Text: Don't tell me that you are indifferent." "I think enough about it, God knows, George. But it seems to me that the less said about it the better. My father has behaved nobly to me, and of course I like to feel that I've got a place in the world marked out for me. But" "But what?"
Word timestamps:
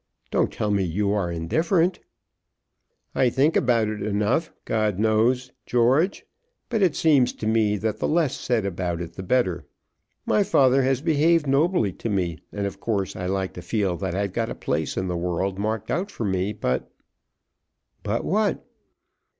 Don't 0.31 0.51
tell 0.51 0.71
me 0.71 0.81
that 0.81 0.89
you 0.91 1.11
are 1.11 1.31
indifferent." 1.31 1.99
"I 3.13 3.29
think 3.29 3.55
enough 3.55 4.03
about 4.47 4.49
it, 4.49 4.65
God 4.65 4.97
knows, 4.97 5.51
George. 5.67 6.25
But 6.69 6.81
it 6.81 6.95
seems 6.95 7.33
to 7.33 7.45
me 7.45 7.77
that 7.77 7.99
the 7.99 8.07
less 8.07 8.35
said 8.35 8.65
about 8.65 8.99
it 8.99 9.13
the 9.13 9.21
better. 9.21 9.67
My 10.25 10.41
father 10.41 10.81
has 10.81 11.01
behaved 11.01 11.45
nobly 11.45 11.93
to 11.93 12.09
me, 12.09 12.39
and 12.51 12.65
of 12.65 12.79
course 12.79 13.15
I 13.15 13.27
like 13.27 13.53
to 13.53 13.61
feel 13.61 13.95
that 13.97 14.15
I've 14.15 14.33
got 14.33 14.49
a 14.49 14.55
place 14.55 14.97
in 14.97 15.07
the 15.07 15.15
world 15.15 15.59
marked 15.59 15.91
out 15.91 16.09
for 16.09 16.25
me. 16.25 16.51
But" 16.51 16.89
"But 18.01 18.25
what?" 18.25 18.65